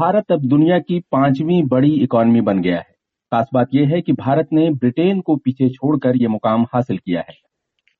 [0.00, 2.94] भारत अब दुनिया की पांचवी बड़ी इकोनॉमी बन गया है।
[3.32, 7.20] खास बात यह है कि भारत ने ब्रिटेन को पीछे छोड़कर यह मुकाम हासिल किया
[7.20, 7.34] है।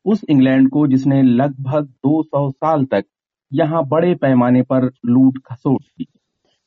[0.05, 3.05] उस इंग्लैंड को जिसने लगभग 200 साल तक
[3.53, 6.07] यहाँ बड़े पैमाने पर लूट खसोट की।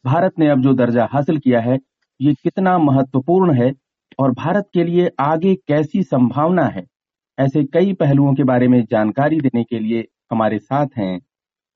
[0.05, 1.79] भारत ने अब जो दर्जा हासिल किया है,
[2.21, 3.73] ये कितना महत्वपूर्ण है
[4.19, 6.85] और भारत के लिए आगे कैसी संभावना है,
[7.39, 11.21] ऐसे कई पहलुओं के बारे में जानकारी देने के लिए हमारे साथ हैं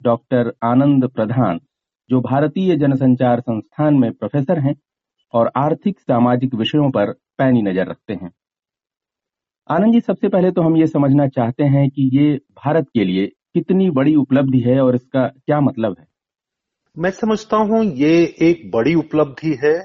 [0.03, 1.59] डॉक्टर आनंद प्रधान।
[2.09, 4.75] जो भारतीय जनसंचार संस्थान में प्रोफेसर हैं
[5.34, 8.31] और आर्थिक सामाजिक विषयों पर पैनी नज़र रखते हैं।
[9.70, 13.25] आनंद जी, सबसे पहले तो हम ये समझना चाहते हैं कि ये भारत के लिए
[13.53, 16.05] कितनी बड़ी उपलब्धि है और इसका क्या मतलब है?
[16.95, 18.11] मैं समझता हूँ ये
[18.41, 19.75] एक बड़ी उपलब्धि है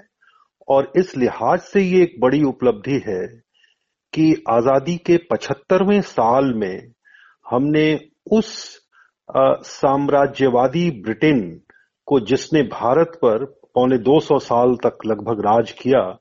[0.69, 3.27] और इस लिहाज से ये एक बड़ी उपलब्धि है
[4.13, 6.93] कि आज़ादी के पचहत्तरवें साल में
[7.47, 7.85] हमने
[8.31, 8.49] उस
[9.29, 11.41] साम्राज्यवादी ब्रिटेन
[12.07, 16.19] को जिसने भारत पर पौने 200 साल तक लगभग राज किया,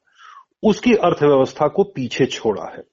[0.63, 2.83] उसकी अर्थव्यवस्था को पीछे छोड़ा है।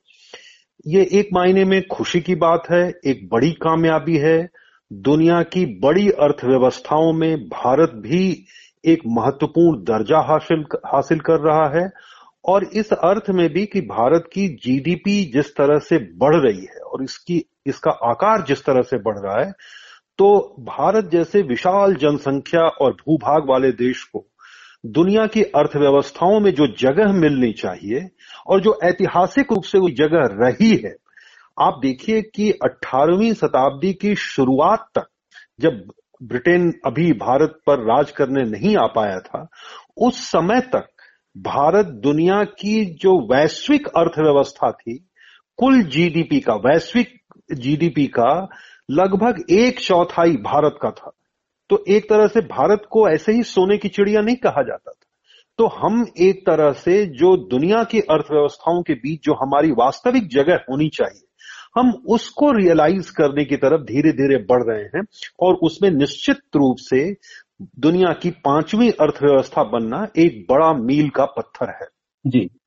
[0.87, 4.49] ये एक मायने में खुशी की बात है, एक बड़ी कामयाबी है।
[4.93, 8.47] दुनिया की बड़ी अर्थव्यवस्थाओं में भारत भी
[8.85, 11.91] एक महत्वपूर्ण दर्जा हासिल हासिल कर रहा है
[12.45, 16.81] और इस अर्थ में भी कि भारत की जीडीपी जिस तरह से बढ़ रही है
[16.81, 19.53] और इसकी, इसका आकार जिस तरह से बढ़ रहा है
[20.19, 24.27] तो भारत जैसे विशाल जनसंख्या और भूभाग वाले देश को
[24.87, 28.09] दुनिया की अर्थव्यवस्थाओं में जो जगह मिलनी चाहिए
[28.47, 30.95] और जो ऐतिहासिक रूप से वो जगह रही है,
[31.61, 35.07] आप देखिए कि 18वीं शताब्दी की शुरुआत तक
[35.61, 35.83] जब
[36.23, 39.49] ब्रिटेन अभी भारत पर राज करने नहीं आ पाया था,
[39.97, 40.89] उस समय तक
[41.37, 45.09] भारत दुनिया की जो वैश्विक अर्थव्यवस्था थी,
[45.57, 47.19] कुल जीडीपी का, वैश्विक
[47.53, 48.49] जीडीपी का
[48.91, 51.13] लगभग एक चौथाई भारत का था।
[51.71, 55.05] तो एक तरह से भारत को ऐसे ही सोने की चिड़िया नहीं कहा जाता था।
[55.59, 60.55] तो हम एक तरह से जो दुनिया की अर्थव्यवस्थाओं के बीच जो हमारी वास्तविक जगह
[60.55, 61.25] होनी चाहिए,
[61.81, 65.03] हम उसको रियलाइज़ करने की तरफ़ धीरे धीरे बढ़ रहे हैं
[65.41, 67.17] और उसमें निश्चित रूप से
[67.63, 71.89] दुनिया की पांचवी अर्थव्यवस्था बनना एक बड़ा मील का पत्थर है।
[72.27, 72.58] जी।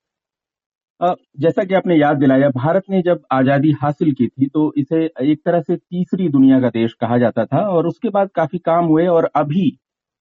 [1.01, 5.39] जैसा कि आपने याद दिलाया, भारत ने जब आज़ादी हासिल की थी तो इसे एक
[5.45, 9.06] तरह से तीसरी दुनिया का देश कहा जाता था और उसके बाद काफ़ी काम हुए
[9.07, 9.72] और अभी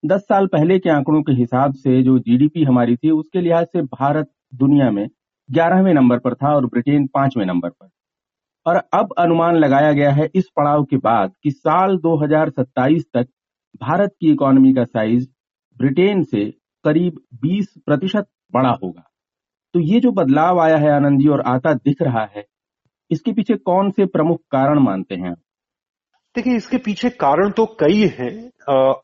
[0.03, 3.83] दस साल पहले के आंकड़ों के हिसाब से जो जीडीपी हमारी थी, उसके लिहाज से
[3.83, 5.09] भारत दुनिया में
[5.49, 7.89] ग्यारहवें नंबर पर था और ब्रिटेन पाँचवें नंबर पर।
[8.67, 13.29] और अब अनुमान लगाया गया है इस पड़ाव के बाद कि साल 2027 तक
[13.81, 15.29] भारत की इकोनॉमी का साइज़
[15.77, 16.45] ब्रिटेन से
[16.85, 19.10] करीब 20 प्रतिशत बड़ा होगा।
[19.75, 22.45] तो ये जो बदलाव आया है आनंद जी और आता दिख रहा है,
[23.11, 25.35] इसके पीछे कौन से प्रमुख कारण मानते हैं?
[26.35, 28.51] देखिए, इसके पीछे कारण तो कई हैं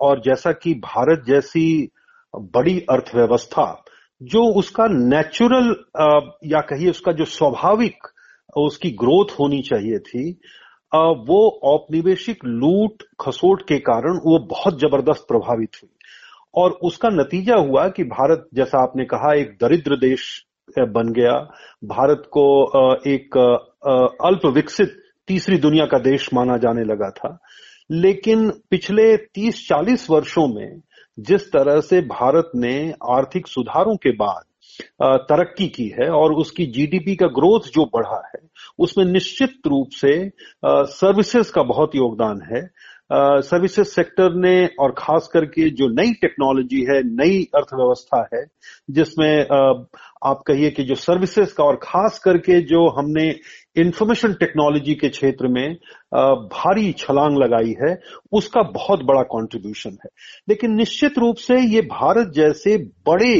[0.00, 1.88] और जैसा कि भारत जैसी
[2.34, 3.84] बड़ी अर्थव्यवस्था,
[4.20, 5.74] जो उसका नेचुरल
[6.46, 8.06] या कहिए उसका जो स्वाभाविक,
[8.58, 10.30] उसकी ग्रोथ होनी चाहिए थी
[10.92, 15.90] वो औपनिवेशिक लूट खसोट के कारण वो बहुत ज़बरदस्त प्रभावित हुई।
[16.54, 20.44] और उसका नतीजा हुआ कि भारत, जैसा आपने कहा, एक दरिद्र देश
[20.78, 21.34] बन गया।
[21.84, 22.46] भारत को
[23.06, 23.36] एक
[24.24, 24.96] अल्प विकसित
[25.28, 27.38] तीसरी दुनिया का देश माना जाने लगा था।
[27.90, 30.80] लेकिन पिछले 30-40 वर्षों में
[31.18, 34.42] जिस तरह से भारत ने आर्थिक सुधारों के बाद
[35.02, 38.40] तरक्की की है और उसकी जीडीपी का ग्रोथ जो बढ़ा है,
[38.78, 40.30] उसमें निश्चित रूप से
[40.66, 42.62] सर्विसेज़ का बहुत योगदान है।
[43.12, 48.44] सर्विसेज़ सेक्टर ने और खास करके जो नई टेक्नोलॉजी है, नई अर्थव्यवस्था है,
[48.90, 49.46] जिसमें
[50.26, 53.28] आप कहिए कि जो सर्विसेज़ का और खास करके जो हमने
[53.76, 55.74] इंफॉर्मेशन टेक्नोलॉजी के क्षेत्र में
[56.52, 57.94] भारी छलांग लगाई है,
[58.32, 60.10] उसका बहुत बड़ा कंट्रीब्यूशन है।
[60.48, 62.76] लेकिन निश्चित रूप से ये भारत जैसे
[63.08, 63.34] बड़े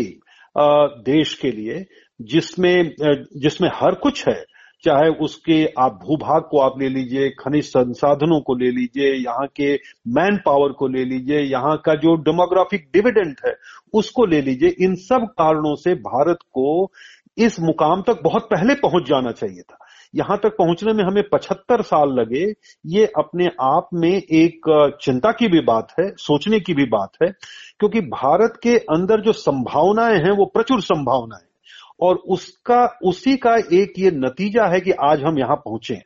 [1.04, 1.84] देश के लिए,
[2.22, 2.94] जिसमें
[3.37, 4.44] जिसमें हर कुछ है
[4.85, 9.75] चाहे उसके आप भूभाग को आप ले लीजिए, खनिज संसाधनों को ले लीजिए, यहाँ के
[10.09, 13.57] मैन पावर को ले लीजिए, यहाँ का जो डेमोग्राफिक डिविडेंट है,
[13.95, 16.93] उसको ले लीजिए। इन सब कारणों से भारत को
[17.39, 19.78] इस मुकाम तक बहुत पहले पहुँच जाना चाहिए था।
[20.15, 22.55] यहाँ तक पहुँचने में हमें पचहत्तर साल लगे।
[22.87, 27.29] ये अपने आप में एक चिंता की भी बात है, सोचने की भी बात है,
[27.81, 31.47] क्योंकि भारत के अंदर जो संभावनाएँ हैं, वो प्रचुर संभावनाएँ
[32.01, 36.03] और उसका, उसी का एक ये नतीजा है कि आज हम यहाँ पहुँचे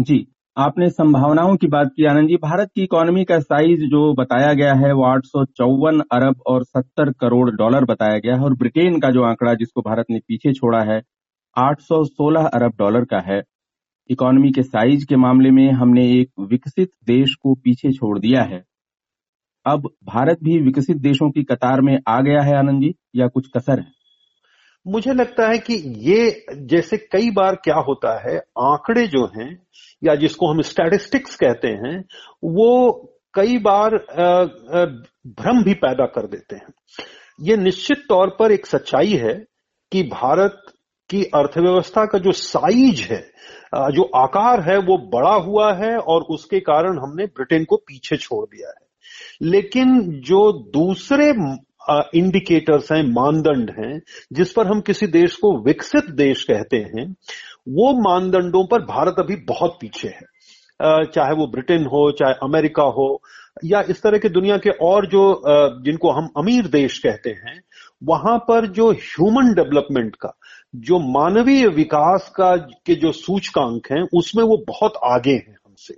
[0.00, 0.26] जी,
[0.56, 4.74] आपने संभावनाओं की बात की, आनंद जी। भारत की इकोनॉमी का साइज़ जो बताया गया
[4.74, 9.00] है, वो आठ सौ चौवन अरब और 70 करोड़ डॉलर बताया गया है और ब्रिटेन
[9.00, 11.02] का जो आंकड़ा जिसको भारत ने पीछे छोड़ा है
[11.56, 13.42] 816 अरब डॉलर का है।
[14.10, 18.64] इकोनॉमी के साइज़ के मामले में हमने एक विकसित देश को पीछे छोड़ दिया है।
[19.66, 23.48] अब भारत भी विकसित देशों की कतार में आ गया है, आनंद जी, या कुछ
[23.56, 24.01] कसर है?
[24.86, 25.74] मुझे लगता है कि
[26.10, 29.50] ये जैसे कई बार क्या होता है, आंकड़े जो हैं,
[30.04, 31.98] या जिसको हम स्टैटिस्टिक्स कहते हैं,
[32.44, 32.92] वो
[33.34, 33.96] कई बार
[35.40, 36.72] भ्रम भी पैदा कर देते हैं।
[37.40, 39.34] ये निश्चित तौर पर एक सच्चाई है
[39.92, 40.62] कि भारत
[41.10, 43.22] की अर्थव्यवस्था का जो साइज़ है
[43.74, 48.44] जो आकार है, वो बड़ा हुआ है और उसके कारण हमने ब्रिटेन को पीछे छोड़
[48.46, 48.86] दिया है।
[49.42, 51.32] लेकिन जो दूसरे
[51.90, 54.00] इंडिकेटर्स हैं, मानदंड हैं,
[54.32, 57.04] जिस पर हम किसी देश को विकसित देश कहते हैं,
[57.68, 60.30] वो मानदंडों पर भारत अभी बहुत पीछे है।
[61.04, 63.22] चाहे वो ब्रिटेन हो, चाहे अमेरिका हो,
[63.64, 65.42] या इस तरह के दुनिया के और जो
[65.84, 67.60] जिनको हम अमीर देश कहते हैं,
[68.04, 70.32] वहाँ पर जो ह्यूमन डेवलपमेंट का,
[70.76, 72.54] जो मानवीय विकास का
[72.86, 75.94] के जो सूचकांक हैं, उसमें वो बहुत आगे हैं हमसे।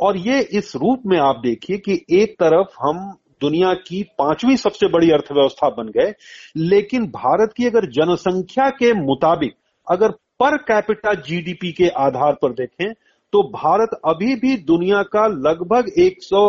[0.00, 4.88] और ये इस रूप में आप देखिए कि एक तरफ़ हम दुनिया की पांचवी सबसे
[4.88, 6.12] बड़ी अर्थव्यवस्था बन गए,
[6.56, 9.54] लेकिन भारत की अगर जनसंख्या के मुताबिक
[9.86, 10.10] अगर
[10.40, 12.92] पर कैपिटा जीडीपी के आधार पर देखें
[13.32, 16.42] तो भारत अभी भी दुनिया का लगभग 100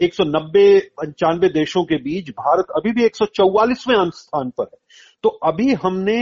[0.00, 4.78] एक सौ नब्बे, पंचानवे देशों के बीच भारत अभी भी एक स्थान पर है।
[5.24, 6.18] तो अभी हमने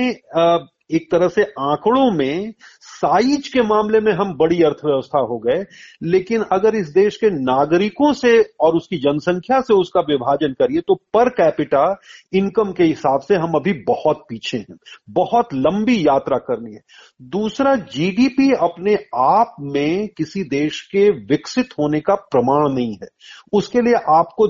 [0.96, 2.52] एक तरह से आंकड़ों में
[2.96, 5.64] साइज़ के मामले में हम बड़ी अर्थव्यवस्था हो गए,
[6.02, 10.94] लेकिन अगर इस देश के नागरिकों से और उसकी जनसंख्या से उसका विभाजन करिए तो
[10.94, 11.84] पर कैपिटा
[12.32, 14.76] इनकम के हिसाब से हम अभी बहुत पीछे हैं।
[15.10, 16.80] बहुत लंबी यात्रा करनी है।
[17.22, 23.08] दूसरा, जीडीपी अपने आप में किसी देश के विकसित होने का प्रमाण नहीं है।
[23.52, 24.46] उसके लिए आपको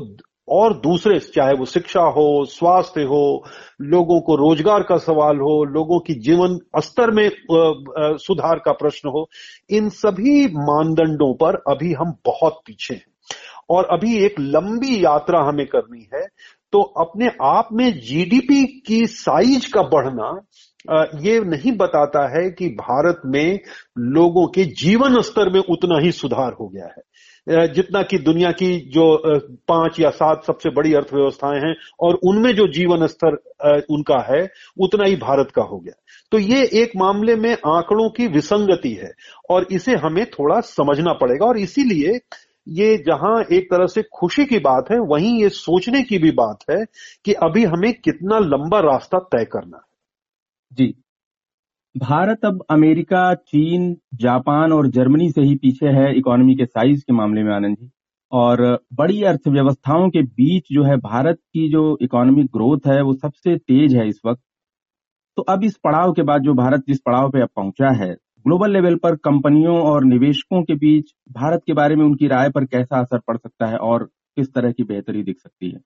[0.48, 3.44] और दूसरे, चाहे वो शिक्षा हो, स्वास्थ्य हो,
[3.82, 7.28] लोगों को रोज़गार का सवाल हो, लोगों की जीवन स्तर में
[8.18, 9.28] सुधार का प्रश्न हो,
[9.70, 13.04] इन सभी मानदंडों पर अभी हम बहुत पीछे हैं।
[13.70, 16.26] और अभी एक लंबी यात्रा हमें करनी है
[16.72, 20.30] तो अपने आप में जीडीपी की साइज़ का बढ़ना
[21.20, 23.58] ये नहीं बताता है कि भारत में
[23.98, 27.02] लोगों के जीवन स्तर में उतना ही सुधार हो गया है।
[27.48, 29.04] जितना कि दुनिया की जो
[29.68, 33.36] पाँच या सात सबसे बड़ी अर्थव्यवस्थाएँ हैं और उनमें जो जीवन स्तर
[33.90, 34.42] उनका है,
[34.80, 35.94] उतना ही भारत का हो गया।
[36.32, 39.12] तो ये एक मामले में आंकड़ों की विसंगति है
[39.50, 42.20] और इसे हमें थोड़ा समझना पड़ेगा और इसीलिए
[42.68, 46.64] ये जहाँ एक तरह से खुशी की बात है, वहीं ये सोचने की भी बात
[46.70, 46.84] है
[47.24, 49.82] कि अभी हमें कितना लंबा रास्ता तय करना है।
[50.72, 50.94] जी।
[51.96, 57.12] भारत अब अमेरिका, चीन, जापान और जर्मनी से ही पीछे है इकोनॉमी के साइज़ के
[57.12, 57.90] मामले में आनंद जी।
[58.32, 58.62] और
[58.94, 63.96] बड़ी अर्थव्यवस्थाओं के बीच जो है भारत की जो इकोनॉमिक ग्रोथ है वो सबसे तेज
[63.96, 64.42] है इस वक्त।
[65.36, 68.12] तो अब इस पड़ाव के बाद जो भारत जिस पड़ाव पे अब पहुँचा है,
[68.46, 72.64] ग्लोबल लेवल पर कंपनियों और निवेशकों के बीच भारत के बारे में उनकी राय पर
[72.64, 74.04] कैसा असर पड़ सकता है और
[74.36, 75.80] किस तरह की बेहतरी दिख सकती है?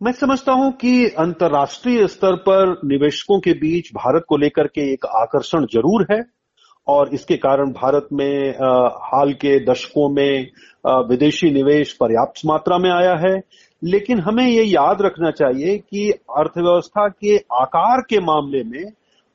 [0.00, 5.04] मैं समझता हूँ कि अंतर्राष्ट्रीय स्तर पर निवेशकों के बीच भारत को लेकर के एक
[5.06, 6.20] आकर्षण ज़रूर है,
[6.86, 8.50] और इसके कारण भारत में
[9.04, 10.46] हाल के दशकों में
[11.08, 13.34] विदेशी निवेश पर्याप्त मात्रा में आया है।
[13.82, 18.84] लेकिन हमें ये याद रखना चाहिए कि अर्थव्यवस्था के आकार के मामले में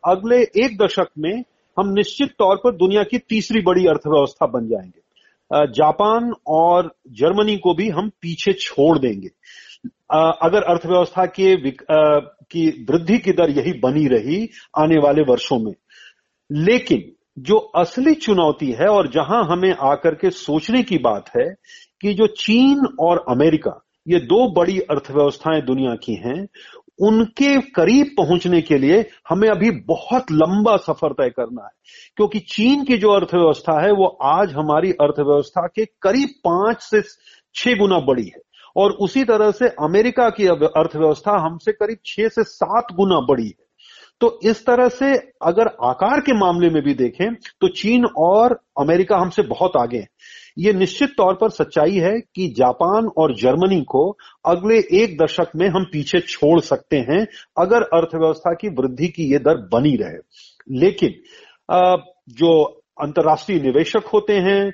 [0.03, 1.43] अगले एक दशक में
[1.77, 7.73] हम निश्चित तौर पर दुनिया की तीसरी बड़ी अर्थव्यवस्था बन जाएँगे। जापान और जर्मनी को
[7.73, 9.29] भी हम पीछे छोड़ देंगे।
[10.41, 11.71] अगर अर्थव्यवस्था के
[12.51, 15.73] की वृद्धि की दर यही बनी रही आने वाले वर्षों में।
[16.51, 21.55] लेकिन जो असली चुनौती है और जहाँ हमें आकर के सोचने की बात है
[22.01, 26.47] कि जो चीन और अमेरिका, ये दो बड़ी अर्थव्यवस्थाएँ दुनिया की हैं,
[27.01, 31.71] उनके करीब पहुँचने के लिए हमें अभी बहुत लंबा सफ़र तय करना है।
[32.17, 37.01] क्योंकि चीन की जो अर्थव्यवस्था है, वो आज हमारी अर्थव्यवस्था के करीब पाँच से
[37.55, 38.48] छह गुना बड़ी है।
[38.79, 43.67] और उसी तरह से अमेरिका की अर्थव्यवस्था हमसे करीब छह से सात गुना बड़ी है।
[44.21, 49.17] तो इस तरह से अगर आकार के मामले में भी देखें तो चीन और अमेरिका
[49.17, 50.07] हमसे बहुत आगे हैं।
[50.57, 54.09] ये निश्चित तौर पर सच्चाई है कि जापान और जर्मनी को
[54.45, 57.25] अगले एक दशक में हम पीछे छोड़ सकते हैं,
[57.57, 61.13] अगर अर्थव्यवस्था की वृद्धि की ये दर बनी रहे। लेकिन
[62.33, 64.69] जो अंतर्राष्ट्रीय निवेशक होते हैं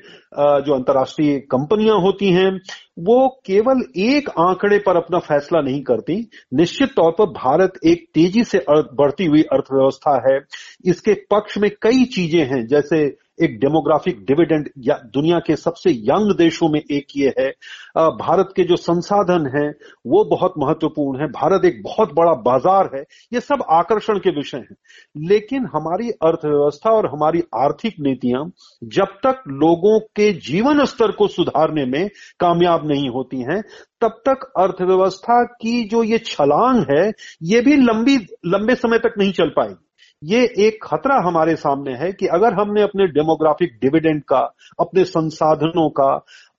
[0.61, 2.51] जो अंतर्राष्ट्रीय कंपनियाँ होती हैं,
[2.99, 6.15] वो केवल एक आंकड़े पर अपना फैसला नहीं करती।
[6.53, 10.39] निश्चित तौर पर भारत एक तेज़ी से बढ़ती हुई अर्थव्यवस्था है।
[10.85, 13.05] इसके पक्ष में कई चीज़ें हैं, जैसे
[13.39, 17.49] एक डेमोग्राफिक डिविडेंड या दुनिया के सबसे यंग देशों में एक ये है।
[17.97, 19.69] भारत के जो संसाधन हैं,
[20.07, 23.01] वो बहुत महत्वपूर्ण है। भारत एक बहुत बड़ा बाज़ार है।
[23.33, 24.75] ये सब आकर्षण के विषय हैं।
[25.17, 28.51] लेकिन हमारी अर्थव्यवस्था और हमारी आर्थिक नीतियाँ
[28.83, 33.61] जब तक लोगों के जीवन स्तर को सुधारने में कामयाब नहीं होती हैं,
[34.01, 37.11] तब तक अर्थव्यवस्था की जो ये छलांग है,
[37.43, 39.84] ये भी लंबी, लंबे समय तक नहीं चल पाएगी।
[40.25, 44.39] ये एक खतरा हमारे सामने है कि अगर हमने अपने डेमोग्राफिक डिविडेंड का,
[44.79, 46.13] अपने संसाधनों का,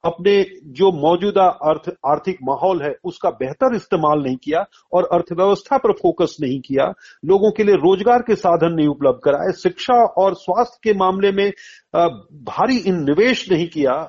[0.04, 0.35] अपने
[0.73, 6.37] जो मौजूदा अर्थ, आर्थिक माहौल है, उसका बेहतर इस्तेमाल नहीं किया और अर्थव्यवस्था पर फोकस
[6.40, 6.92] नहीं किया,
[7.25, 11.50] लोगों के लिए रोज़गार के साधन नहीं उपलब्ध कराए, शिक्षा और स्वास्थ्य के मामले में
[12.44, 14.02] भारी इन निवेश नहीं किया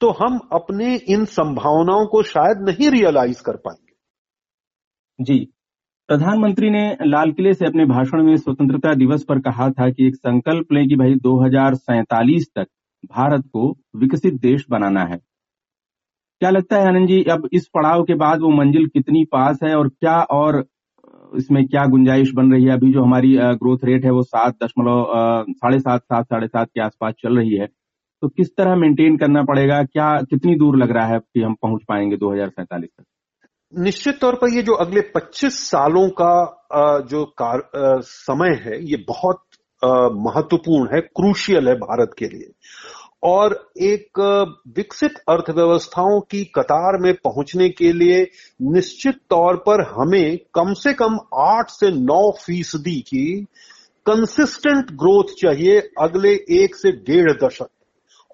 [0.00, 3.94] तो हम अपने इन संभावनाओं को शायद नहीं रियलाइज़ कर पाएँगे।
[5.18, 5.46] जी।
[6.08, 10.14] प्रधानमंत्री ने लाल किले से अपने भाषण में स्वतंत्रता दिवस पर कहा था कि एक
[10.16, 11.34] संकल्प लें कि भाई दो
[12.56, 12.66] तक
[13.12, 15.16] भारत को विकसित देश बनाना है।
[16.40, 19.74] क्या लगता है आनंद जी, अब इस पड़ाव के बाद वो मंजिल कितनी पास है
[19.76, 20.64] और क्या और
[21.36, 22.70] इसमें क्या गुंजाइश बन रही है?
[22.70, 25.06] अभी जो हमारी ग्रोथ रेट है वो सात दशमलव
[25.50, 27.66] साढ़े सात सात, साढ़े सात के आसपास चल रही है।
[28.22, 29.82] तो किस तरह मेंटेन करना पड़ेगा?
[29.84, 33.04] क्या कितनी दूर लग रहा है कि हम पहुँच पाएँगे दो तक?
[33.72, 37.62] निश्चित तौर पर ये जो अगले 25 सालों का जो कार,
[38.02, 39.40] समय है ये बहुत
[39.82, 42.50] महत्वपूर्ण है क्रूशियल है भारत के लिए।
[43.24, 44.18] और एक
[44.76, 48.22] विकसित अर्थव्यवस्थाओं की कतार में पहुँचने के लिए
[48.72, 53.26] निश्चित तौर पर हमें कम से कम आठ से नौ फ़ीसदी की
[54.06, 57.68] कंसिस्टेंट ग्रोथ चाहिए अगले एक से डेढ़ दशक।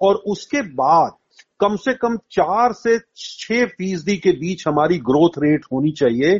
[0.01, 1.11] और उसके बाद
[1.59, 6.37] कम से कम चार से छह फ़ीसदी के बीच हमारी ग्रोथ रेट होनी चाहिए,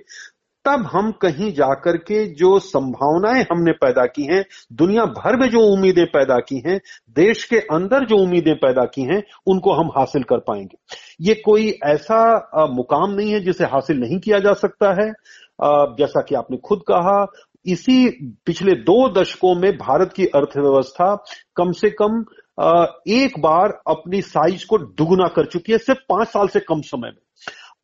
[0.65, 5.59] तब हम कहीं जाकर के जो संभावनाएँ हमने पैदा की हैं, दुनिया भर में जो
[5.73, 10.23] उम्मीदें पैदा की हैं, देश के अंदर जो उम्मीदें पैदा की हैं, उनको हम हासिल
[10.23, 10.77] कर पाएँगे।
[11.21, 15.11] ये कोई ऐसा मुकाम नहीं है जिसे हासिल नहीं किया जा सकता है।
[15.97, 17.25] जैसा कि आपने खुद कहा,
[17.65, 18.09] इसी
[18.45, 21.15] पिछले दो दशकों में भारत की अर्थव्यवस्था
[21.55, 22.23] कम से कम
[23.07, 27.07] एक बार अपनी साइज़ को दुगुना कर चुकी है सिर्फ़ पाँच साल से कम समय
[27.07, 27.21] में।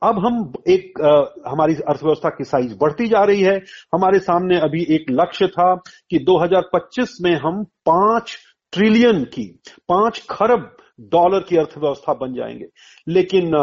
[0.04, 3.56] अब हम एक आ, हमारी अर्थव्यवस्था की साइज़ बढ़ती जा रही है।
[3.94, 5.76] हमारे सामने अभी एक लक्ष्य था
[6.10, 8.38] कि 2025 में हम पाँच
[8.72, 12.66] ट्रिलियन की पाँच खरब डॉलर की अर्थव्यवस्था बन जाएँगे।
[13.08, 13.56] लेकिन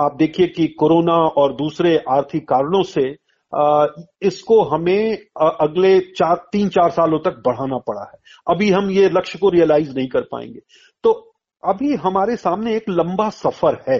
[0.00, 3.23] आप देखिए कि कोरोना और दूसरे आर्थिक कारणों से
[4.22, 9.38] इसको हमें अगले चार, तीन, चार सालों तक बढ़ाना पड़ा है। अभी हम ये लक्ष्य
[9.38, 10.60] को रियलाइज़ नहीं कर पाएँगे।
[11.04, 11.12] तो
[11.62, 13.98] अभी हमारे सामने एक लंबा सफ़र है,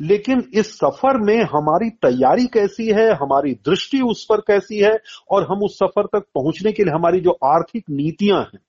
[0.00, 4.96] लेकिन इस सफ़र में हमारी तैयारी कैसी है, हमारी दृष्टि उस पर कैसी है,
[5.30, 8.60] और हम उस सफ़र तक पहुँचने के लिए हमारी जो आर्थिक नीतियाँ हैं,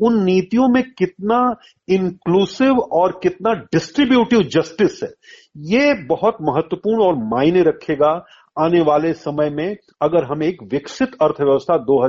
[0.00, 1.40] उन नीतियों में कितना
[1.88, 5.10] इंक्लूसिव और कितना डिस्ट्रीब्यूटिव जस्टिस है,
[5.56, 8.14] ये बहुत महत्वपूर्ण और मायने रखेगा
[8.58, 12.02] आने वाले समय में अगर हम एक विकसित अर्थव्यवस्था दो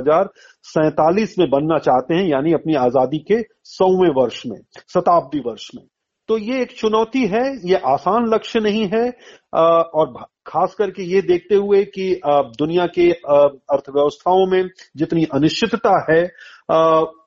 [1.38, 5.84] में बनना चाहते हैं, यानी अपनी आज़ादी के सौवें वर्ष में, शताब्दी वर्ष में
[6.28, 9.08] तो ये एक चुनौती है, ये आसान लक्ष्य नहीं है।
[9.54, 10.12] और
[10.46, 16.22] खास करके ये देखते हुए कि दुनिया के अर्थव्यवस्थाओं में जितनी अनिश्चितता है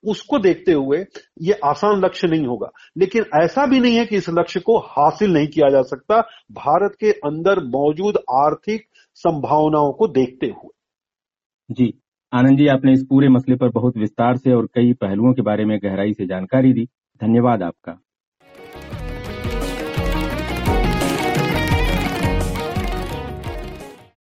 [0.06, 1.04] उसको देखते हुए
[1.42, 5.34] ये आसान लक्ष्य नहीं होगा। लेकिन ऐसा भी नहीं है कि इस लक्ष्य को हासिल
[5.34, 6.20] नहीं किया जा सकता।
[6.54, 10.70] भारत के अंदर मौजूद आर्थिक संभावनाओं को देखते हुए।
[11.72, 11.94] जी,
[12.34, 15.66] आनंद जी, आपने इस पूरे मसले पर बहुत विस्तार से और कई पहलुओं के बारे
[15.66, 16.86] में गहराई से जानकारी दी।
[17.22, 18.03] धन्यवाद आपका।